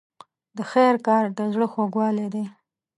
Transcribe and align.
د 0.57 0.59
خیر 0.71 0.95
کار 1.07 1.23
د 1.37 1.39
زړه 1.53 1.67
خوږوالی 1.71 2.27
دی. 2.33 2.43